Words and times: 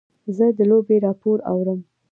زه 0.37 0.45
د 0.57 0.59
لوبې 0.69 0.95
راپور 1.05 1.37
اورم. 1.51 1.79